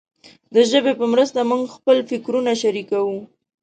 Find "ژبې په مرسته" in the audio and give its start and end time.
0.71-1.39